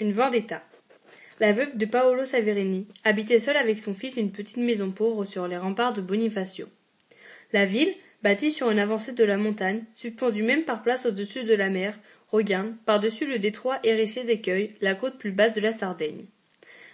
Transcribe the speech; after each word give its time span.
Une 0.00 0.12
vendetta. 0.12 0.62
La 1.40 1.52
veuve 1.52 1.76
de 1.76 1.84
Paolo 1.84 2.24
Saverini 2.24 2.86
habitait 3.02 3.40
seule 3.40 3.56
avec 3.56 3.80
son 3.80 3.94
fils 3.94 4.16
une 4.16 4.30
petite 4.30 4.58
maison 4.58 4.92
pauvre 4.92 5.24
sur 5.24 5.48
les 5.48 5.56
remparts 5.56 5.92
de 5.92 6.00
Bonifacio. 6.00 6.68
La 7.52 7.64
ville, 7.64 7.92
bâtie 8.22 8.52
sur 8.52 8.70
une 8.70 8.78
avancée 8.78 9.10
de 9.10 9.24
la 9.24 9.36
montagne, 9.36 9.82
suspendue 9.94 10.44
même 10.44 10.62
par 10.62 10.84
place 10.84 11.04
au-dessus 11.04 11.42
de 11.42 11.54
la 11.54 11.68
mer, 11.68 11.98
regarde, 12.30 12.74
par-dessus 12.86 13.26
le 13.26 13.40
détroit 13.40 13.80
hérissé 13.82 14.22
d'écueils, 14.22 14.76
la 14.80 14.94
côte 14.94 15.18
plus 15.18 15.32
basse 15.32 15.54
de 15.54 15.60
la 15.60 15.72
Sardaigne. 15.72 16.26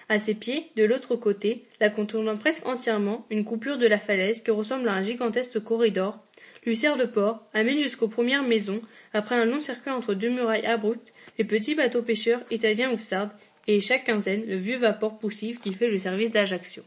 À 0.09 0.19
ses 0.19 0.35
pieds, 0.35 0.71
de 0.77 0.85
l'autre 0.85 1.15
côté, 1.15 1.65
la 1.81 1.91
contournant 1.91 2.39
presque 2.39 2.67
entièrement, 2.67 3.27
une 3.29 3.45
coupure 3.45 3.77
de 3.77 3.87
la 3.87 3.99
falaise 3.99 4.43
qui 4.43 4.51
ressemble 4.51 4.89
à 4.89 4.95
un 4.95 5.03
gigantesque 5.03 5.63
corridor, 5.63 6.25
lui 6.65 6.77
sert 6.77 6.97
de 6.97 7.05
port, 7.05 7.47
amène 7.53 7.79
jusqu'aux 7.79 8.09
premières 8.09 8.45
maisons, 8.45 8.81
après 9.13 9.35
un 9.35 9.45
long 9.45 9.61
circuit 9.61 9.91
entre 9.91 10.15
deux 10.15 10.31
murailles 10.31 10.67
abruptes, 10.67 11.13
les 11.39 11.45
petits 11.45 11.75
bateaux 11.75 12.03
pêcheurs 12.03 12.43
italiens 12.51 12.93
ou 12.93 12.99
sardes, 12.99 13.33
et 13.67 13.81
chaque 13.81 14.05
quinzaine 14.05 14.45
le 14.47 14.57
vieux 14.57 14.77
vapeur 14.77 15.19
poussif 15.19 15.61
qui 15.61 15.73
fait 15.73 15.89
le 15.89 15.99
service 15.99 16.31
d'Ajaccio. 16.31 16.83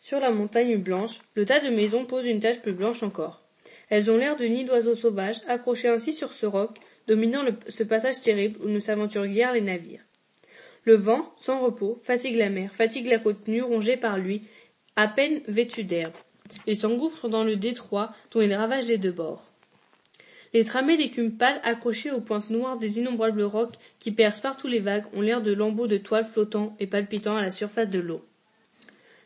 Sur 0.00 0.20
la 0.20 0.30
montagne 0.30 0.76
blanche, 0.76 1.20
le 1.34 1.44
tas 1.44 1.60
de 1.60 1.68
maisons 1.70 2.04
pose 2.04 2.26
une 2.26 2.40
tache 2.40 2.60
plus 2.60 2.72
blanche 2.72 3.02
encore. 3.02 3.42
Elles 3.88 4.10
ont 4.10 4.16
l'air 4.16 4.36
de 4.36 4.44
nids 4.44 4.64
d'oiseaux 4.64 4.94
sauvages, 4.94 5.40
accrochés 5.46 5.88
ainsi 5.88 6.12
sur 6.12 6.32
ce 6.32 6.46
roc, 6.46 6.78
dominant 7.06 7.44
ce 7.68 7.82
passage 7.82 8.20
terrible 8.20 8.58
où 8.62 8.68
ne 8.68 8.80
s'aventurent 8.80 9.26
guère 9.26 9.52
les 9.52 9.60
navires. 9.60 10.04
Le 10.84 10.94
vent, 10.94 11.32
sans 11.36 11.60
repos, 11.60 11.98
fatigue 12.02 12.36
la 12.36 12.48
mer, 12.48 12.72
fatigue 12.74 13.06
la 13.06 13.18
côte 13.18 13.48
nue 13.48 13.62
rongée 13.62 13.96
par 13.96 14.18
lui, 14.18 14.42
à 14.96 15.08
peine 15.08 15.42
vêtue 15.46 15.84
d'herbe. 15.84 16.14
Il 16.66 16.76
s'engouffre 16.76 17.28
dans 17.28 17.44
le 17.44 17.56
détroit 17.56 18.14
dont 18.32 18.40
il 18.40 18.52
ravage 18.52 18.86
les 18.86 18.98
deux 18.98 19.12
bords. 19.12 19.49
Les 20.52 20.64
tramées 20.64 20.96
d'écume 20.96 21.36
pâle 21.36 21.60
accrochées 21.62 22.10
aux 22.10 22.20
pointes 22.20 22.50
noires 22.50 22.76
des 22.76 22.98
innombrables 22.98 23.42
rocs 23.42 23.76
qui 24.00 24.10
percent 24.10 24.40
partout 24.40 24.66
les 24.66 24.80
vagues 24.80 25.06
ont 25.12 25.20
l'air 25.20 25.42
de 25.42 25.52
lambeaux 25.52 25.86
de 25.86 25.96
toile 25.96 26.24
flottant 26.24 26.74
et 26.80 26.88
palpitant 26.88 27.36
à 27.36 27.42
la 27.42 27.52
surface 27.52 27.88
de 27.88 28.00
l'eau. 28.00 28.24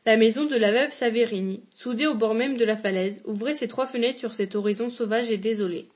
La 0.04 0.18
maison 0.18 0.44
de 0.44 0.56
la 0.56 0.70
veuve 0.70 0.92
Saverini, 0.92 1.62
soudée 1.74 2.06
au 2.06 2.14
bord 2.14 2.34
même 2.34 2.58
de 2.58 2.64
la 2.66 2.76
falaise, 2.76 3.22
ouvrait 3.24 3.54
ses 3.54 3.68
trois 3.68 3.86
fenêtres 3.86 4.18
sur 4.18 4.34
cet 4.34 4.54
horizon 4.54 4.90
sauvage 4.90 5.30
et 5.30 5.38
désolé. 5.38 5.88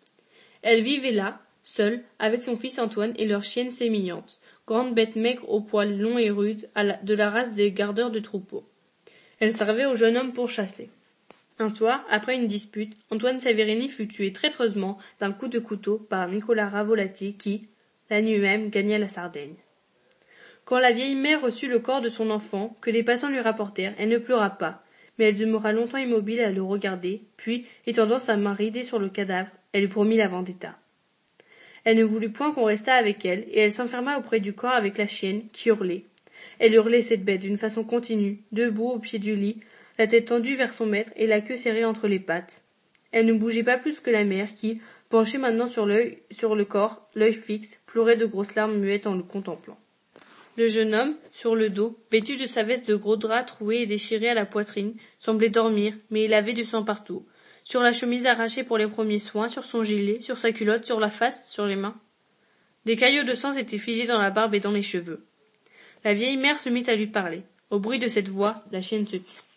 Elle 0.63 0.83
vivait 0.83 1.13
là, 1.13 1.43
seule, 1.63 2.03
avec 2.19 2.43
son 2.43 2.57
fils 2.57 2.79
Antoine 2.79 3.13
et 3.19 3.27
leur 3.27 3.43
chienne 3.43 3.71
sémillante, 3.71 4.41
grande 4.67 4.95
bête 4.95 5.17
maigre 5.17 5.47
aux 5.51 5.61
poils 5.61 5.99
longs 5.99 6.17
et 6.17 6.31
rudes, 6.31 6.71
de 7.03 7.15
la 7.15 7.29
race 7.29 7.53
des 7.53 7.71
gardeurs 7.71 8.11
de 8.11 8.19
troupeaux. 8.19 8.65
Elle 9.41 9.53
servait 9.53 9.85
au 9.85 9.95
jeune 9.95 10.17
homme 10.17 10.33
pour 10.33 10.49
chasser. 10.49 10.89
Un 11.61 11.69
soir, 11.69 12.05
après 12.09 12.37
une 12.37 12.47
dispute, 12.47 12.95
Antoine 13.11 13.41
Saverini 13.41 13.89
fut 13.89 14.07
tué 14.07 14.33
traîtreusement 14.33 14.97
d'un 15.19 15.33
coup 15.33 15.49
de 15.49 15.59
couteau 15.59 15.99
par 15.99 16.29
Nicolas 16.29 16.69
Ravolati 16.69 17.35
qui, 17.37 17.67
la 18.11 18.23
nuit 18.23 18.39
même, 18.39 18.71
gagna 18.71 18.97
la 18.97 19.09
Sardaigne. 19.09 19.57
Quand 20.65 20.79
la 20.79 20.93
vieille 20.93 21.17
mère 21.17 21.41
reçut 21.41 21.67
le 21.67 21.81
corps 21.81 22.01
de 22.01 22.09
son 22.09 22.31
enfant, 22.31 22.77
que 22.81 22.91
les 22.91 23.03
passants 23.03 23.31
lui 23.31 23.41
rapportèrent, 23.41 23.95
elle 23.99 24.11
ne 24.11 24.19
pleura 24.19 24.51
pas, 24.51 24.85
mais 25.19 25.27
elle 25.27 25.35
demeura 25.35 25.73
longtemps 25.73 25.99
immobile 25.99 26.41
à 26.41 26.53
le 26.53 26.63
regarder, 26.63 27.23
puis, 27.37 27.67
étendant 27.87 28.21
sa 28.21 28.37
main 28.37 28.55
ridée 28.55 28.85
sur 28.85 29.01
le 29.01 29.09
cadavre, 29.09 29.51
elle 29.73 29.81
lui 29.81 29.89
promit 29.89 30.17
la 30.17 30.29
vendetta. 30.29 30.79
Elle 31.83 31.97
ne 31.97 32.05
voulut 32.05 32.31
point 32.31 32.53
qu'on 32.53 32.65
restât 32.65 32.95
avec 32.95 33.25
elle, 33.25 33.47
et 33.51 33.61
elle 33.61 33.73
s'enferma 33.73 34.19
auprès 34.19 34.39
du 34.39 34.53
corps 34.53 34.71
avec 34.71 34.97
la 34.97 35.09
chienne, 35.09 35.43
qui 35.53 35.71
hurlait. 35.71 36.05
Elle 36.61 36.75
hurlait 36.75 37.03
cette 37.03 37.25
bête 37.25 37.41
d'une 37.41 37.57
façon 37.57 37.83
continue, 37.83 38.43
debout 38.53 38.91
au 38.91 38.99
pied 38.99 39.19
du 39.19 39.35
lit, 39.35 39.61
la 39.99 40.07
tête 40.07 40.27
tendue 40.27 40.55
vers 40.55 40.73
son 40.73 40.87
maître 40.87 41.13
et 41.17 41.27
la 41.27 41.41
queue 41.41 41.57
serrée 41.57 41.85
entre 41.85 42.07
les 42.07 42.21
pattes. 42.21 42.63
Elle 43.11 43.27
ne 43.27 43.33
bougeait 43.33 43.65
pas 43.65 43.79
plus 43.79 44.01
que 44.01 44.11
la 44.11 44.25
mère 44.25 44.55
qui, 44.55 44.81
penchée 45.09 45.39
maintenant 45.39 45.67
sur 45.67 45.87
l'œil, 45.87 46.19
sur 46.31 46.55
le 46.55 46.65
corps, 46.65 47.09
l'œil 47.15 47.33
fixe, 47.33 47.81
pleurait 47.87 48.17
de 48.17 48.27
grosses 48.27 48.55
larmes 48.55 48.79
muettes 48.79 49.07
en 49.07 49.15
le 49.15 49.23
contemplant. 49.23 49.79
Le 50.57 50.69
jeune 50.69 50.95
homme, 50.95 51.17
sur 51.33 51.55
le 51.55 51.71
dos, 51.71 51.99
vêtu 52.11 52.37
de 52.37 52.47
sa 52.47 52.63
veste 52.63 52.89
de 52.89 52.97
gros 52.97 53.17
drap 53.17 53.45
troué 53.45 53.83
et 53.83 53.87
déchiré 53.87 54.29
à 54.29 54.35
la 54.35 54.47
poitrine, 54.47 54.95
semblait 55.19 55.51
dormir, 55.51 55.95
mais 56.11 56.25
il 56.25 56.35
avait 56.35 56.53
du 56.53 56.65
sang 56.65 56.85
partout. 56.85 57.25
Sur 57.65 57.81
la 57.81 57.93
chemise 57.93 58.27
arrachée 58.27 58.65
pour 58.65 58.79
les 58.79 58.89
premiers 58.89 59.19
soins, 59.19 59.49
sur 59.49 59.65
son 59.65 59.85
gilet, 59.85 60.21
sur 60.21 60.39
sa 60.39 60.53
culotte, 60.53 60.85
sur 60.85 61.01
la 61.01 61.11
face, 61.11 61.51
sur 61.51 61.67
les 61.67 61.77
mains. 61.77 61.97
Des 62.87 62.97
caillots 62.97 63.25
de 63.25 63.35
sang 63.35 63.53
étaient 63.53 63.79
figés 63.79 64.07
dans 64.07 64.21
la 64.21 64.31
barbe 64.31 64.55
et 64.55 64.61
dans 64.61 64.73
les 64.73 64.83
cheveux. 64.83 65.25
La 66.05 66.15
vieille 66.15 66.37
mère 66.37 66.59
se 66.59 66.69
mit 66.69 66.89
à 66.89 66.97
lui 66.97 67.07
parler. 67.07 67.43
Au 67.71 67.79
bruit 67.79 67.99
de 67.99 68.09
cette 68.09 68.29
voix, 68.29 68.65
la 68.73 68.81
chienne 68.81 69.07
se 69.07 69.17
tut. 69.17 69.48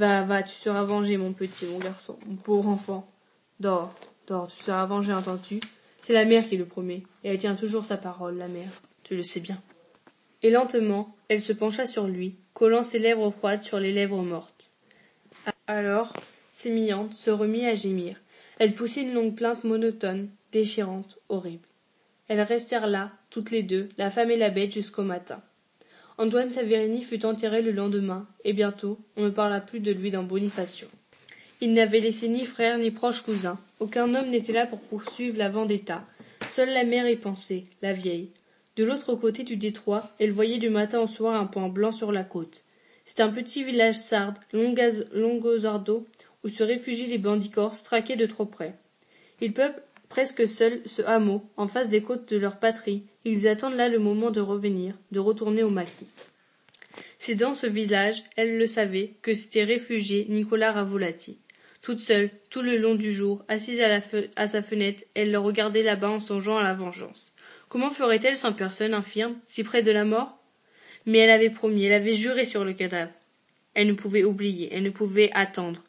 Va, 0.00 0.22
va, 0.22 0.42
tu 0.42 0.54
seras 0.54 0.84
vengé, 0.84 1.18
mon 1.18 1.34
petit, 1.34 1.66
mon 1.66 1.78
garçon, 1.78 2.16
mon 2.26 2.36
pauvre 2.36 2.70
enfant. 2.70 3.06
Dors, 3.58 3.94
dors, 4.26 4.48
tu 4.48 4.56
seras 4.56 4.86
vengé, 4.86 5.12
entends-tu? 5.12 5.60
C'est 6.00 6.14
la 6.14 6.24
mère 6.24 6.46
qui 6.46 6.56
le 6.56 6.64
promet, 6.64 7.02
et 7.22 7.28
elle 7.28 7.36
tient 7.36 7.54
toujours 7.54 7.84
sa 7.84 7.98
parole, 7.98 8.38
la 8.38 8.48
mère. 8.48 8.70
Tu 9.02 9.14
le 9.14 9.22
sais 9.22 9.40
bien. 9.40 9.60
Et 10.42 10.48
lentement, 10.48 11.14
elle 11.28 11.42
se 11.42 11.52
pencha 11.52 11.84
sur 11.84 12.06
lui, 12.06 12.36
collant 12.54 12.82
ses 12.82 12.98
lèvres 12.98 13.30
froides 13.30 13.62
sur 13.62 13.78
les 13.78 13.92
lèvres 13.92 14.22
mortes. 14.22 14.70
Alors, 15.66 16.14
sémillante, 16.50 17.12
se 17.12 17.30
remit 17.30 17.66
à 17.66 17.74
gémir. 17.74 18.16
Elle 18.58 18.74
poussait 18.74 19.02
une 19.02 19.12
longue 19.12 19.34
plainte 19.34 19.64
monotone, 19.64 20.30
déchirante, 20.50 21.18
horrible. 21.28 21.68
Elles 22.28 22.40
restèrent 22.40 22.86
là, 22.86 23.12
toutes 23.28 23.50
les 23.50 23.62
deux, 23.62 23.90
la 23.98 24.10
femme 24.10 24.30
et 24.30 24.38
la 24.38 24.48
bête, 24.48 24.72
jusqu'au 24.72 25.02
matin. 25.02 25.42
Antoine 26.20 26.50
Saverini 26.50 27.02
fut 27.02 27.24
enterré 27.24 27.62
le 27.62 27.70
lendemain, 27.70 28.28
et 28.44 28.52
bientôt 28.52 28.98
on 29.16 29.24
ne 29.24 29.30
parla 29.30 29.58
plus 29.58 29.80
de 29.80 29.90
lui 29.90 30.10
dans 30.10 30.22
Bonifacio. 30.22 30.86
Il 31.62 31.72
n'avait 31.72 32.00
laissé 32.00 32.28
ni 32.28 32.44
frère 32.44 32.76
ni 32.76 32.90
proche 32.90 33.22
cousin. 33.22 33.58
Aucun 33.78 34.14
homme 34.14 34.28
n'était 34.28 34.52
là 34.52 34.66
pour 34.66 34.82
poursuivre 34.82 35.38
la 35.38 35.48
vendetta. 35.48 36.04
Seule 36.50 36.74
la 36.74 36.84
mère 36.84 37.08
y 37.08 37.16
pensait, 37.16 37.64
la 37.80 37.94
vieille. 37.94 38.32
De 38.76 38.84
l'autre 38.84 39.14
côté 39.14 39.44
du 39.44 39.56
détroit, 39.56 40.10
elle 40.18 40.32
voyait 40.32 40.58
du 40.58 40.68
matin 40.68 41.00
au 41.00 41.06
soir 41.06 41.40
un 41.40 41.46
point 41.46 41.70
blanc 41.70 41.90
sur 41.90 42.12
la 42.12 42.22
côte. 42.22 42.64
C'est 43.06 43.20
un 43.20 43.30
petit 43.30 43.64
village 43.64 43.96
sarde, 43.96 44.36
Longozardo, 44.52 46.06
où 46.44 46.48
se 46.50 46.62
réfugient 46.62 47.06
les 47.06 47.16
bandits 47.16 47.50
corses 47.50 47.82
traqués 47.82 48.16
de 48.16 48.26
trop 48.26 48.44
près. 48.44 48.74
Ils 49.40 49.54
peuplent 49.54 49.82
presque 50.10 50.46
seuls 50.46 50.82
ce 50.84 51.00
hameau, 51.02 51.42
en 51.56 51.68
face 51.68 51.88
des 51.88 52.02
côtes 52.02 52.30
de 52.30 52.36
leur 52.36 52.58
patrie, 52.58 53.04
ils 53.24 53.48
attendent 53.48 53.76
là 53.76 53.88
le 53.88 53.98
moment 53.98 54.30
de 54.30 54.40
revenir, 54.40 54.94
de 55.12 55.20
retourner 55.20 55.62
au 55.62 55.70
maquis. 55.70 56.08
C'est 57.18 57.36
dans 57.36 57.54
ce 57.54 57.66
village, 57.66 58.24
elle 58.36 58.58
le 58.58 58.66
savait, 58.66 59.12
que 59.22 59.32
s'était 59.32 59.64
réfugié 59.64 60.26
Nicolas 60.28 60.72
Ravolati. 60.72 61.38
Toute 61.80 62.00
seule, 62.00 62.30
tout 62.50 62.60
le 62.60 62.76
long 62.76 62.94
du 62.94 63.12
jour, 63.12 63.44
assise 63.48 63.80
à, 63.80 64.48
sa 64.48 64.62
fenêtre, 64.62 65.04
elle 65.14 65.30
le 65.30 65.38
regardait 65.38 65.82
là-bas 65.82 66.10
en 66.10 66.20
songeant 66.20 66.58
à 66.58 66.62
la 66.62 66.74
vengeance. 66.74 67.32
Comment 67.68 67.90
ferait-elle 67.90 68.36
sans 68.36 68.52
personne 68.52 68.94
infirme, 68.94 69.36
si 69.46 69.62
près 69.62 69.82
de 69.82 69.92
la 69.92 70.04
mort? 70.04 70.38
Mais 71.06 71.18
elle 71.18 71.30
avait 71.30 71.50
promis, 71.50 71.84
elle 71.84 71.92
avait 71.92 72.14
juré 72.14 72.44
sur 72.44 72.64
le 72.64 72.72
cadavre. 72.72 73.12
Elle 73.74 73.86
ne 73.86 73.92
pouvait 73.92 74.24
oublier, 74.24 74.70
elle 74.72 74.82
ne 74.82 74.90
pouvait 74.90 75.30
attendre. 75.32 75.82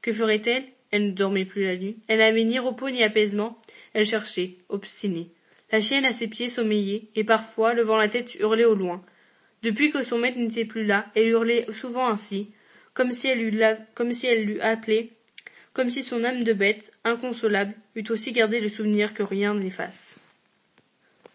Que 0.00 0.12
ferait-elle? 0.12 0.64
Elle 0.90 1.06
ne 1.06 1.10
dormait 1.12 1.44
plus 1.44 1.64
la 1.64 1.76
nuit. 1.76 1.98
Elle 2.08 2.18
n'avait 2.18 2.44
ni 2.44 2.58
repos 2.58 2.90
ni 2.90 3.02
apaisement. 3.02 3.60
Elle 3.96 4.04
cherchait, 4.04 4.56
obstinée. 4.68 5.30
La 5.72 5.80
chienne 5.80 6.04
à 6.04 6.12
ses 6.12 6.28
pieds 6.28 6.50
sommeillait, 6.50 7.04
et 7.14 7.24
parfois, 7.24 7.72
levant 7.72 7.96
la 7.96 8.10
tête, 8.10 8.34
hurlait 8.34 8.66
au 8.66 8.74
loin. 8.74 9.02
Depuis 9.62 9.90
que 9.90 10.02
son 10.02 10.18
maître 10.18 10.36
n'était 10.36 10.66
plus 10.66 10.84
là, 10.84 11.06
elle 11.14 11.28
hurlait 11.28 11.64
souvent 11.72 12.06
ainsi, 12.06 12.50
comme 12.92 13.12
si 13.12 13.26
elle 13.26 13.38
l'eût 13.38 14.60
appelé, 14.60 15.12
comme 15.72 15.88
si 15.88 16.02
son 16.02 16.24
âme 16.24 16.44
de 16.44 16.52
bête, 16.52 16.92
inconsolable, 17.04 17.72
eût 17.94 18.04
aussi 18.10 18.32
gardé 18.32 18.60
le 18.60 18.68
souvenir 18.68 19.14
que 19.14 19.22
rien 19.22 19.54
n'efface. 19.54 20.20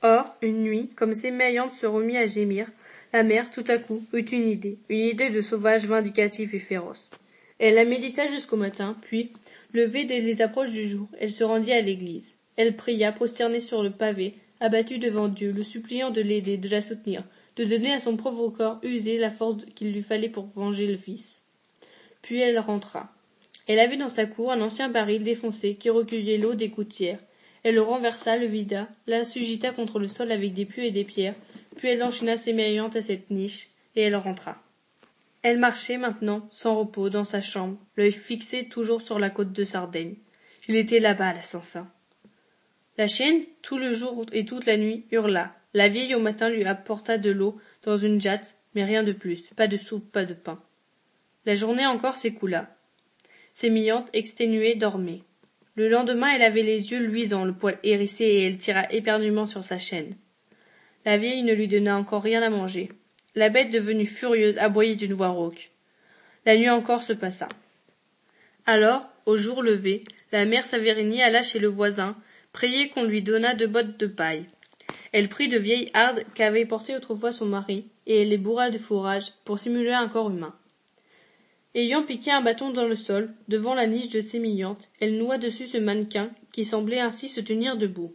Or, 0.04 0.36
une 0.44 0.62
nuit, 0.62 0.92
comme 0.96 1.16
s'émaillant 1.16 1.72
se 1.72 1.88
remit 1.88 2.18
à 2.18 2.28
gémir, 2.28 2.68
la 3.12 3.24
mère, 3.24 3.50
tout 3.50 3.66
à 3.70 3.80
coup, 3.80 4.06
eut 4.14 4.20
une 4.20 4.48
idée, 4.48 4.78
une 4.88 5.00
idée 5.00 5.32
de 5.32 5.42
sauvage 5.42 5.88
vindicatif 5.88 6.54
et 6.54 6.60
féroce. 6.60 7.10
Elle 7.58 7.74
la 7.74 7.86
médita 7.86 8.28
jusqu'au 8.28 8.56
matin, 8.56 8.96
puis, 9.02 9.32
levée 9.74 10.06
dès 10.06 10.20
les 10.20 10.44
approches 10.44 10.70
du 10.70 10.88
jour, 10.88 11.10
elle 11.20 11.32
se 11.32 11.44
rendit 11.44 11.74
à 11.74 11.82
l'église. 11.82 12.38
Elle 12.58 12.76
pria, 12.76 13.12
prosternée 13.12 13.60
sur 13.60 13.84
le 13.84 13.92
pavé, 13.92 14.36
abattue 14.60 15.00
devant 15.00 15.28
Dieu, 15.28 15.52
le 15.52 15.64
suppliant 15.64 16.12
de 16.12 16.22
l'aider, 16.22 16.58
de 16.58 16.70
la 16.70 16.82
soutenir, 16.82 17.24
de 17.56 17.66
donner 17.66 17.94
à 17.94 18.00
son 18.00 18.18
pauvre 18.18 18.50
corps 18.50 18.80
usé 18.84 19.18
la 19.18 19.32
force 19.32 19.66
qu'il 19.76 19.92
lui 19.92 20.02
fallait 20.02 20.30
pour 20.30 20.46
venger 20.46 20.88
le 20.88 20.98
fils. 20.98 21.42
Puis 22.22 22.40
elle 22.40 22.60
rentra. 22.60 23.14
Elle 23.68 23.80
avait 23.80 23.98
dans 23.98 24.10
sa 24.10 24.26
cour 24.26 24.52
un 24.52 24.62
ancien 24.62 24.90
baril 24.90 25.24
défoncé 25.24 25.76
qui 25.76 25.90
recueillait 25.90 26.38
l'eau 26.38 26.56
des 26.56 26.70
gouttières. 26.70 27.20
Elle 27.64 27.76
le 27.76 27.82
renversa, 27.82 28.38
le 28.38 28.48
vida, 28.48 28.88
l'assugita 29.08 29.72
contre 29.72 30.00
le 30.00 30.08
sol 30.08 30.32
avec 30.32 30.54
des 30.54 30.66
pieux 30.66 30.84
et 30.84 30.92
des 30.92 31.04
pierres, 31.04 31.36
puis 31.76 31.90
elle 31.90 32.04
enchaîna 32.04 32.38
ses 32.38 32.54
maillantes 32.54 32.96
à 32.96 33.02
cette 33.02 33.30
niche, 33.30 33.70
et 33.96 34.02
elle 34.02 34.16
rentra. 34.16 34.62
Elle 35.44 35.58
marchait 35.58 35.98
maintenant, 35.98 36.48
sans 36.52 36.78
repos, 36.78 37.10
dans 37.10 37.24
sa 37.24 37.42
chambre, 37.42 37.78
l'œil 37.96 38.12
fixé 38.12 38.68
toujours 38.68 39.02
sur 39.02 39.20
la 39.20 39.30
côte 39.30 39.54
de 39.54 39.64
Sardaigne. 39.64 40.16
Il 40.68 40.76
était 40.76 41.00
là-bas, 41.00 41.34
l'assassin. 41.34 41.88
La 42.98 43.08
chienne, 43.08 43.44
tout 43.62 43.78
le 43.78 43.94
jour 43.94 44.26
et 44.32 44.46
toute 44.46 44.66
la 44.66 44.78
nuit, 44.78 45.06
hurla. 45.12 45.56
La 45.74 45.88
vieille 45.88 46.16
au 46.16 46.20
matin 46.20 46.50
lui 46.50 46.64
apporta 46.66 47.18
de 47.18 47.32
l'eau 47.32 47.58
dans 47.84 47.98
une 47.98 48.20
jatte, 48.20 48.58
mais 48.76 48.84
rien 48.84 49.04
de 49.04 49.14
plus, 49.14 49.50
pas 49.56 49.68
de 49.68 49.78
soupe, 49.78 50.12
pas 50.12 50.26
de 50.26 50.34
pain. 50.34 50.62
La 51.46 51.56
journée 51.56 51.86
encore 51.86 52.18
s'écoula. 52.18 52.76
Sémillante, 53.54 54.10
exténuée, 54.14 54.76
dormait. 54.76 55.22
Le 55.76 55.88
lendemain, 55.88 56.32
elle 56.36 56.44
avait 56.44 56.64
les 56.64 56.92
yeux 56.92 57.00
luisants, 57.00 57.46
le 57.46 57.54
poil 57.54 57.80
hérissé, 57.84 58.26
et 58.26 58.48
elle 58.48 58.58
tira 58.58 58.92
éperdument 58.92 59.46
sur 59.46 59.64
sa 59.64 59.78
chaîne. 59.78 60.16
la 61.06 61.18
vieille 61.18 61.44
ne 61.44 61.54
lui 61.54 61.68
donna 61.68 61.98
encore 61.98 62.24
rien 62.24 62.42
à 62.42 62.50
manger 62.50 62.90
la 63.36 63.50
bête 63.50 63.72
devenue 63.72 64.06
furieuse 64.06 64.58
aboyait 64.58 64.96
d'une 64.96 65.14
voix 65.14 65.30
rauque 65.30 65.72
la 66.46 66.58
nuit 66.58 66.70
encore 66.70 67.04
se 67.04 67.14
passa 67.14 67.48
alors 68.66 69.10
au 69.26 69.38
jour 69.38 69.64
levé 69.64 70.04
la 70.32 70.46
mère 70.46 70.66
saverini 70.66 71.22
alla 71.22 71.42
chez 71.42 71.60
le 71.60 71.68
voisin 71.68 72.16
prier 72.54 72.90
qu'on 72.90 73.04
lui 73.04 73.22
donnât 73.22 73.56
deux 73.56 73.68
bottes 73.68 73.98
de 73.98 74.08
paille. 74.08 74.46
Elle 75.12 75.30
prit 75.30 75.50
de 75.50 75.58
vieilles 75.58 75.92
hardes 75.94 76.24
qu'avait 76.36 76.66
portées 76.66 76.96
autrefois 76.96 77.32
son 77.32 77.46
mari 77.46 77.86
et 78.06 78.22
elle 78.22 78.30
les 78.30 78.38
bourra 78.38 78.70
de 78.70 78.78
fourrage 78.78 79.34
pour 79.46 79.60
simuler 79.60 79.92
un 79.92 80.08
corps 80.08 80.30
humain. 80.30 80.56
Ayant 81.76 82.04
piqué 82.04 82.32
un 82.32 82.42
bâton 82.42 82.72
dans 82.72 82.88
le 82.88 82.96
sol 82.96 83.34
devant 83.48 83.74
la 83.74 83.88
niche 83.88 84.10
de 84.10 84.22
sémillante 84.22 84.90
elle 85.00 85.18
noua 85.18 85.38
dessus 85.38 85.68
ce 85.68 85.78
mannequin 85.78 86.32
qui 86.52 86.66
semblait 86.66 87.00
ainsi 87.00 87.28
se 87.28 87.40
tenir 87.40 87.78
debout. 87.78 88.14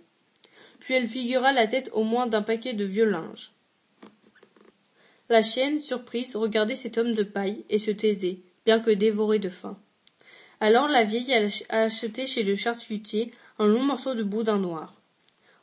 Puis 0.80 0.94
elle 0.94 1.08
figura 1.08 1.52
la 1.52 1.66
tête 1.66 1.90
au 1.92 2.04
moins 2.04 2.26
d'un 2.26 2.42
paquet 2.42 2.74
de 2.74 2.84
vieux 2.84 3.08
linge 3.08 3.52
la 5.28 5.42
chienne 5.42 5.80
surprise 5.80 6.36
regardait 6.36 6.76
cet 6.76 6.98
homme 6.98 7.14
de 7.14 7.24
paille 7.24 7.64
et 7.68 7.78
se 7.78 7.90
taisait 7.90 8.38
bien 8.64 8.80
que 8.80 8.90
dévorée 8.90 9.38
de 9.38 9.48
faim. 9.48 9.78
Alors 10.60 10.88
la 10.88 11.04
vieille 11.04 11.32
alla 11.32 11.88
chez 11.88 12.42
le 12.42 12.56
charcutier 12.56 13.30
un 13.58 13.66
long 13.66 13.82
morceau 13.82 14.14
de 14.14 14.22
boudin 14.22 14.58
noir. 14.58 15.00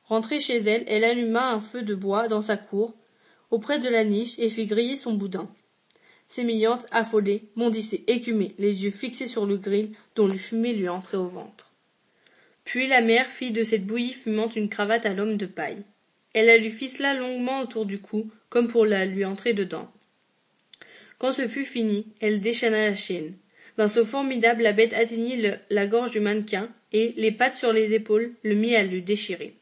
Rentrée 0.06 0.40
chez 0.40 0.58
elle 0.58 0.84
elle 0.88 1.04
alluma 1.04 1.52
un 1.52 1.60
feu 1.60 1.84
de 1.84 1.96
bois 1.96 2.28
dans 2.28 2.42
sa 2.42 2.58
cour 2.58 2.94
auprès 3.52 3.80
de 3.80 3.88
la 3.88 4.04
niche 4.04 4.40
et 4.40 4.50
fit 4.50 4.66
griller 4.66 4.96
son 4.96 5.14
boudin. 5.14 5.50
Sémillante 6.28 6.88
affolée 6.92 7.50
bondissait 7.56 8.04
écumée 8.08 8.56
les 8.58 8.84
yeux 8.84 8.92
fixés 8.92 9.28
sur 9.28 9.46
le 9.46 9.58
grill 9.58 9.92
dont 10.16 10.28
le 10.28 10.34
fumet 10.34 10.74
lui 10.74 10.90
entrait 10.90 11.18
au 11.18 11.28
ventre. 11.28 11.72
Puis 12.64 12.88
la 12.88 13.02
mère 13.02 13.28
fit 13.28 13.52
de 13.52 13.64
cette 13.64 13.86
bouillie 13.86 14.14
fumante 14.14 14.56
une 14.56 14.70
cravate 14.70 15.06
à 15.06 15.14
l'homme 15.14 15.38
de 15.38 15.46
paille. 15.46 15.84
Elle 16.34 16.48
la 16.48 16.58
lui 16.58 16.72
ficela 16.72 17.14
longuement 17.14 17.60
autour 17.60 17.86
du 17.86 18.00
cou 18.00 18.32
comme 18.50 18.68
pour 18.68 18.86
la 18.86 19.06
lui 19.06 19.26
entrer 19.26 19.54
dedans. 19.54 19.92
Quand 21.20 21.32
ce 21.32 21.48
fut 21.48 21.66
fini 21.66 22.08
elle 22.20 22.42
déchaîna 22.42 22.90
la 22.90 22.96
chienne. 22.96 23.36
D'un 23.78 23.88
saut 23.88 24.06
formidable 24.06 24.64
la 24.64 24.74
bête 24.74 24.94
atteignit 24.94 25.60
la 25.70 25.88
gorge 25.88 26.12
du 26.12 26.20
mannequin 26.20 26.70
et 26.94 27.14
les 27.18 27.32
pattes 27.32 27.56
sur 27.56 27.74
les 27.74 27.94
épaules 27.94 28.32
le 28.44 28.56
mit 28.56 28.76
à 28.76 28.84
le 28.84 29.02
déchirer. 29.02 29.54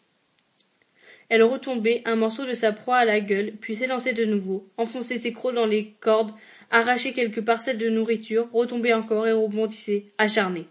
Elle 1.30 1.44
retombait 1.44 2.02
un 2.04 2.18
morceau 2.18 2.46
de 2.46 2.54
sa 2.54 2.74
proie 2.74 2.98
à 2.98 3.06
la 3.06 3.22
gueule 3.22 3.54
puis 3.60 3.76
s'élançait 3.76 4.14
de 4.14 4.26
nouveau 4.26 4.68
enfonçait 4.78 5.18
ses 5.18 5.32
crocs 5.32 5.56
dans 5.56 5.66
les 5.66 5.94
cordes 6.02 6.34
arrachait 6.70 7.14
quelques 7.14 7.42
parcelles 7.42 7.78
de 7.78 7.90
nourriture 7.90 8.50
retombait 8.52 8.94
encore 8.94 9.28
et 9.28 9.32
rebondissait 9.32 10.06
acharnée. 10.18 10.66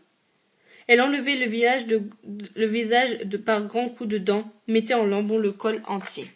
Elle 0.86 1.00
enlevait 1.00 1.36
le, 1.36 1.46
visage 1.46 1.86
de 1.86 3.36
par 3.36 3.64
grands 3.66 3.88
coups 3.88 4.10
de 4.10 4.18
dents 4.18 4.50
mettait 4.66 4.94
en 4.94 5.06
lambeaux 5.06 5.38
le 5.38 5.52
col 5.52 5.82
entier. 5.86 6.26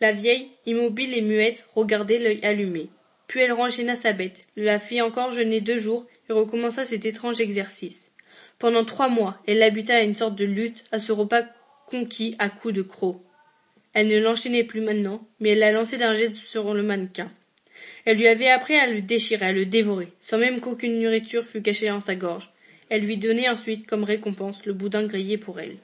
La 0.00 0.12
vieille 0.12 0.48
immobile 0.66 1.14
et 1.14 1.22
muette 1.22 1.66
regardait 1.74 2.18
l'œil 2.18 2.44
allumé. 2.44 2.90
Puis 3.26 3.40
elle 3.40 3.52
renchaîna 3.52 3.96
sa 3.96 4.12
bête 4.12 4.42
la 4.56 4.78
fit 4.78 5.00
encore 5.00 5.30
jeûner 5.30 5.60
deux 5.60 5.78
jours 5.78 6.06
et 6.28 6.32
recommença 6.32 6.84
cet 6.84 7.06
étrange 7.06 7.40
exercice 7.40 8.09
pendant 8.60 8.84
trois 8.84 9.08
mois. 9.08 9.38
Elle 9.48 9.58
l'habita 9.58 9.96
à 9.96 10.02
une 10.02 10.14
sorte 10.14 10.36
de 10.36 10.44
lutte 10.44 10.84
à 10.92 11.00
ce 11.00 11.10
repas 11.10 11.42
conquis 11.88 12.36
à 12.38 12.48
coups 12.48 12.74
de 12.74 12.82
crocs 12.82 13.20
elle 13.92 14.08
ne 14.08 14.20
l'enchaînait 14.20 14.64
plus 14.64 14.80
maintenant 14.80 15.26
mais 15.40 15.50
elle 15.50 15.58
la 15.58 15.72
lançait 15.72 15.96
d'un 15.96 16.14
geste 16.14 16.36
sur 16.36 16.74
le 16.74 16.82
mannequin. 16.82 17.30
Elle 18.04 18.18
lui 18.18 18.28
avait 18.28 18.50
appris 18.50 18.74
à 18.74 18.86
le 18.86 19.02
déchirer 19.02 19.46
à 19.46 19.52
le 19.52 19.66
dévorer 19.66 20.12
sans 20.20 20.38
même 20.38 20.60
qu'aucune 20.60 21.00
nourriture 21.00 21.44
fût 21.44 21.62
cachée 21.62 21.88
dans 21.88 22.00
sa 22.00 22.14
gorge. 22.14 22.50
Elle 22.88 23.02
lui 23.02 23.16
donnait 23.16 23.48
ensuite 23.48 23.86
comme 23.86 24.04
récompense 24.04 24.64
le 24.66 24.72
boudin 24.72 25.06
grillé 25.06 25.38
pour 25.38 25.60
elle. 25.60 25.76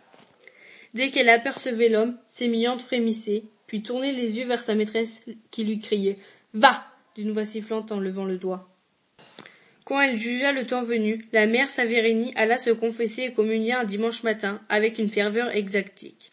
Dès 0.94 1.11
qu'elle 1.11 1.28
apercevait 1.28 1.88
l'homme 1.88 2.17
sémillante 2.28 2.82
frémissait 2.82 3.44
puis 3.67 3.82
tournait 3.82 4.12
les 4.12 4.38
yeux 4.38 4.46
vers 4.46 4.62
sa 4.62 4.75
maîtresse 4.75 5.26
qui 5.50 5.64
lui 5.64 5.81
criait 5.81 6.19
va! 6.55 6.87
d'une 7.17 7.32
voix 7.32 7.44
sifflante 7.44 7.93
en 7.93 7.99
levant 7.99 8.25
le 8.25 8.37
doigt 8.37 8.69
quand 9.87 10.00
elle 10.00 10.19
jugea 10.19 10.53
le 10.53 10.67
temps 10.67 10.83
venu 10.83 11.25
la 11.33 11.47
mère 11.47 11.71
saverini 11.71 12.33
alla 12.35 12.59
se 12.59 12.71
confesser 12.71 13.23
et 13.23 13.33
communier 13.33 13.73
un 13.73 13.85
dimanche 13.85 14.25
matin 14.25 14.61
avec 14.69 14.99
une 14.99 15.09
ferveur 15.09 15.55
exactique. 15.55 16.33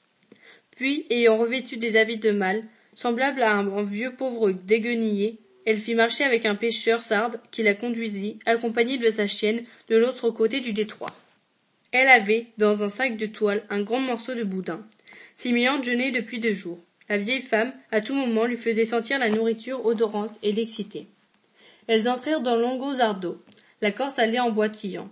Puis 0.75 1.05
ayant 1.11 1.37
revêtu 1.37 1.77
des 1.77 1.95
habits 1.95 2.17
de 2.17 2.31
mâle 2.31 2.63
semblable 2.95 3.43
à 3.43 3.53
un 3.53 3.83
vieux 3.83 4.15
pauvre 4.15 4.51
déguenillé 4.51 5.37
elle 5.65 5.77
fit 5.77 5.95
marcher 5.95 6.23
avec 6.23 6.45
un 6.45 6.55
pêcheur 6.55 7.03
sarde 7.03 7.39
qui 7.51 7.63
la 7.63 7.75
conduisit 7.75 8.39
accompagnée 8.45 8.97
de 8.97 9.09
sa 9.09 9.27
chienne 9.27 9.63
de 9.87 9.97
l'autre 9.97 10.29
côté 10.29 10.59
du 10.59 10.73
détroit. 10.73 11.15
Elle 11.91 12.09
avait 12.09 12.47
dans 12.57 12.83
un 12.83 12.89
sac 12.89 13.17
de 13.17 13.27
toile 13.27 13.63
un 13.69 13.83
grand 13.83 13.99
morceau 13.99 14.33
de 14.33 14.43
boudin. 14.43 14.85
Sémillante 15.37 15.85
jeûnait 15.85 16.11
depuis 16.11 16.39
deux 16.39 16.53
jours. 16.53 16.79
La 17.07 17.17
vieille 17.17 17.41
femme 17.41 17.71
à 17.91 18.01
tout 18.01 18.15
moment 18.15 18.45
lui 18.45 18.57
faisait 18.57 18.83
sentir 18.83 19.19
la 19.19 19.29
nourriture 19.29 19.85
odorante 19.85 20.37
et 20.41 20.51
l'excitait 20.51 21.05
elles 21.87 22.09
entrèrent 22.09 22.41
dans 22.41 22.55
Longo-Zardo. 22.55 23.43
la 23.81 23.91
corse 23.91 24.19
allait 24.19 24.39
en 24.39 24.51
boitillant. 24.51 25.09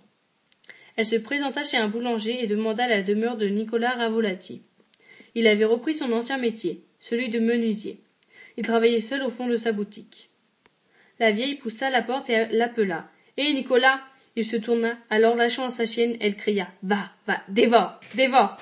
Elle 0.95 1.05
se 1.05 1.15
présenta 1.15 1.63
chez 1.63 1.77
un 1.77 1.87
boulanger 1.87 2.43
et 2.43 2.47
demanda 2.47 2.87
la 2.87 3.01
demeure 3.01 3.37
de 3.37 3.47
nicolas 3.47 3.95
ravolati. 3.95 4.61
Il 5.35 5.47
avait 5.47 5.65
repris 5.65 5.95
son 5.95 6.11
ancien 6.11 6.37
métier 6.37 6.83
celui 7.01 7.29
de 7.29 7.39
menuisier. 7.39 7.99
Il 8.57 8.63
travaillait 8.63 9.01
seul 9.01 9.23
au 9.23 9.29
fond 9.29 9.47
de 9.47 9.57
sa 9.57 9.71
boutique. 9.71 10.29
La 11.19 11.31
vieille 11.31 11.55
poussa 11.55 11.89
la 11.89 12.01
porte 12.01 12.29
et 12.29 12.45
l'appela 12.51 13.09
hé 13.37 13.53
nicolas! 13.53 14.01
Il 14.37 14.45
se 14.45 14.55
tourna. 14.55 14.97
Alors 15.09 15.35
lâchant 15.35 15.69
sa 15.69 15.85
chienne 15.85 16.15
elle 16.21 16.35
cria 16.35 16.67
va 16.83 17.11
va 17.27 17.41
dévore 17.49 17.99
dévore! 18.15 18.57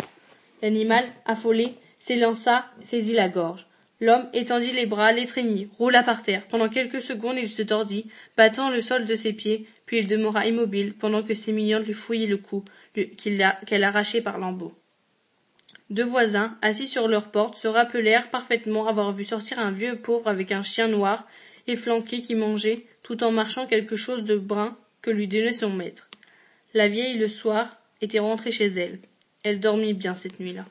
L'animal 0.61 1.06
affolé 1.25 1.75
s'élança 2.00 2.65
saisit 2.81 3.13
la 3.13 3.29
gorge 3.29 3.69
l'homme 4.00 4.30
étendit 4.34 4.72
les 4.72 4.86
bras 4.86 5.12
l'étreignit 5.12 5.69
roula 5.78 6.04
par 6.04 6.24
terre. 6.24 6.48
Pendant 6.48 6.69
quelques 6.69 7.01
secondes 7.01 7.38
il 7.38 7.50
se 7.50 7.62
tordit 7.62 8.10
battant 8.38 8.69
le 8.69 8.81
sol 8.81 9.06
de 9.06 9.16
ses 9.16 9.34
pieds 9.34 9.68
puis 9.86 10.00
il 10.00 10.07
demeura 10.07 10.46
immobile 10.48 10.94
pendant 10.94 11.24
que 11.24 11.34
sémillante 11.34 11.86
lui 11.86 11.94
fouillait 11.94 12.28
le 12.28 12.38
cou 12.38 12.63
qu'elle 12.94 13.84
arrachait 13.84 14.22
par 14.22 14.38
lambeaux. 14.38 14.74
Deux 15.90 16.04
voisins 16.04 16.57
assis 16.62 16.88
sur 16.88 17.07
leur 17.07 17.31
porte 17.31 17.56
se 17.56 17.68
rappelèrent 17.68 18.30
parfaitement 18.30 18.88
avoir 18.88 19.12
vu 19.12 19.24
sortir 19.24 19.57
un 19.60 19.72
vieux 19.72 19.96
pauvre 19.96 20.28
avec 20.28 20.52
un 20.52 20.62
chien 20.62 20.88
noir 20.88 21.28
efflanqué 21.68 22.22
qui 22.22 22.36
mangeait 22.36 22.86
tout 23.02 23.24
en 23.24 23.31
marchant 23.31 23.66
quelque 23.66 23.95
chose 23.95 24.24
de 24.24 24.36
brun 24.36 24.78
que 25.02 25.10
lui 25.10 25.28
donnait 25.28 25.52
son 25.52 25.72
maître. 25.72 26.10
La 26.74 26.88
vieille 26.88 27.18
le 27.18 27.28
soir 27.28 27.78
était 28.02 28.19
rentrée 28.19 28.52
chez 28.52 28.68
elle. 28.68 29.00
Elle 29.44 29.60
dormit 29.60 29.94
bien 29.94 30.13
cette 30.13 30.40
nuit-là 30.40 30.66